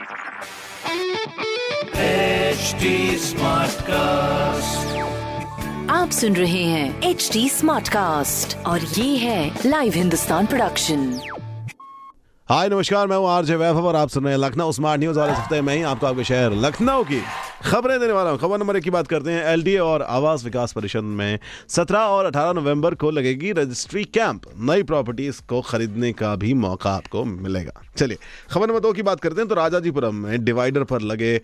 HD 0.00 0.06
cast 3.80 4.96
आप 5.90 6.10
सुन 6.10 6.36
रहे 6.36 6.64
हैं 6.64 7.02
एच 7.02 7.30
डी 7.32 7.48
स्मार्ट 7.48 7.88
कास्ट 7.88 8.66
और 8.66 8.80
ये 8.80 9.16
है 9.16 9.58
लाइव 9.66 9.92
हिंदुस्तान 9.92 10.46
प्रोडक्शन 10.46 11.20
हाय, 12.48 12.68
नमस्कार, 12.68 13.06
मैं 13.06 13.16
हूँ 13.16 13.28
आरजे 13.28 13.56
वैभव 13.56 13.86
और 13.86 13.96
आप 13.96 14.08
सुन 14.08 14.24
रहे 14.24 14.32
हैं 14.32 14.40
लखनऊ 14.40 14.72
स्मार्ट 14.72 15.00
न्यूज़ 15.00 15.20
और 15.20 15.30
इस 15.30 15.36
हफ़्ते 15.36 15.60
मैं 15.60 15.76
ही 15.76 15.82
आपको 15.82 16.06
आपके 16.06 16.24
शहर 16.24 16.52
लखनऊ 16.52 17.04
की 17.04 17.22
खबरें 17.60 17.98
देने 18.00 18.12
वाला 18.12 18.30
हूँ। 18.30 18.38
खबर 18.38 18.58
नंबर 18.58 18.76
एक 18.76 18.82
की 18.84 18.90
बात 18.90 19.06
करते 19.06 19.30
हैं। 19.30 19.44
एलडीए 19.44 19.78
और 19.78 20.02
आवास 20.02 20.44
विकास 20.44 20.72
परिषद 20.72 21.02
में 21.02 21.38
17 21.68 21.98
और 21.98 22.26
18 22.26 22.52
नवंबर 22.52 22.94
को 22.94 23.10
लगेगी 23.10 23.52
रजिस्ट्री 23.52 24.04
कैंप। 24.04 24.42
नई 24.60 24.82
प्रॉपर्टीज़ 24.82 25.40
को 25.48 25.60
खरीदने 25.60 26.12
का 26.12 26.34
भी 26.36 26.54
मौका 26.54 26.90
आपको 26.90 27.24
मिलेगा। 27.24 27.72
चलिए, 27.96 28.18
खबर 28.50 28.66
नंबर 28.66 28.80
दो 28.80 28.92
की 28.92 29.02
बात 29.02 29.20
करते 29.20 29.40
हैं। 29.40 29.48
तो 29.48 29.54
राजाजीपुरम 29.54 30.14
में 30.14 30.44
डिवाइडर 30.44 30.84
पर 30.84 31.00
लगे 31.00 31.40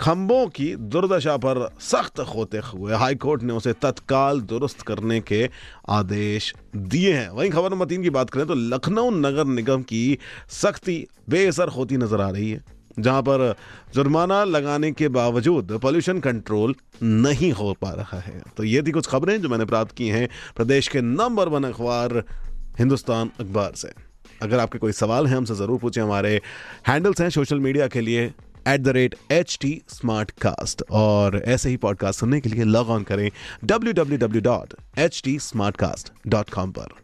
खंभों 0.00 0.46
की 0.46 0.74
दुर्दशा 0.76 1.36
पर 1.36 1.68
सख्त 1.80 2.20
होते 2.34 2.58
हुए 2.58 2.94
हाईकोर्ट 2.94 3.42
ने 3.42 3.52
उसे 3.52 3.72
तत्काल 3.72 4.40
दुरुस्त 4.42 4.82
करने 4.82 5.20
के 5.20 5.48
आदेश 5.88 6.52
दिए 6.76 7.12
हैं। 7.12 7.28
वहीं 7.28 7.50
खबर 7.50 7.70
नंबर 7.70 7.86
तीन 7.86 8.02
की 8.02 8.10
बात 8.10 8.30
करें 8.30 8.46
तो 8.46 8.54
लखनऊ 8.54 9.10
नगर 9.10 9.44
निगम 9.46 9.82
की 9.82 10.18
सख्ती 10.52 11.06
बेअसर 11.30 11.68
होती 11.68 11.96
नज़र 11.96 12.20
आ 12.20 12.30
रही 12.30 12.50
है। 12.50 12.62
जहाँ 12.98 13.22
पर 13.22 13.54
जुर्माना 13.94 14.42
लगाने 14.44 14.90
के 14.92 15.08
बावजूद 15.08 15.78
पोल्यूशन 15.82 16.20
कंट्रोल 16.20 16.74
नहीं 17.02 17.50
हो 17.52 17.72
पा 17.80 17.90
रहा 17.90 18.20
है। 18.20 18.42
तो 18.56 18.64
ये 18.64 18.82
थी 18.82 18.90
कुछ 18.90 19.06
खबरें 19.06 19.40
जो 19.42 19.48
मैंने 19.48 19.64
प्राप्त 19.64 19.94
की 19.96 20.08
हैं 20.08 20.28
प्रदेश 20.56 20.88
के 20.88 21.00
नंबर 21.00 21.48
वन 21.48 21.64
अखबार 21.64 22.22
हिंदुस्तान 22.78 23.30
अखबार 23.40 23.72
से। 23.76 23.92
अगर 24.42 24.58
आपके 24.58 24.78
कोई 24.78 24.92
सवाल 24.92 25.26
हैं, 25.26 25.36
हमसे 25.36 25.54
ज़रूर 25.54 25.78
पूछें। 25.78 26.00
हमारे 26.02 26.40
हैंडल्स 26.88 27.20
हैं 27.20 27.28
सोशल 27.30 27.60
मीडिया 27.60 27.86
के 27.88 28.00
लिए 28.00 28.24
at 28.68 28.80
the 28.80 28.88
rate 28.88 29.14
H 29.32 29.58
T 29.60 29.80
smart 29.88 30.30
cast 30.40 30.82
और 30.90 31.42
ऐसे 31.46 31.70
ही 31.70 31.76
पॉडकास्ट 31.76 32.20
सुनने 32.20 32.40
के 32.40 32.48
लिए 32.48 32.64
लॉग 32.64 32.90
ऑन 32.90 33.02
करें 33.02 33.30
W 33.64 33.92
W 33.92 34.18
W 34.18 34.42
dot 34.42 34.74
H 34.98 35.20
T 35.24 35.38
smart 35.38 35.76
cast 35.76 36.12
dot 36.26 36.50
com 36.50 36.70
पर। 36.70 37.03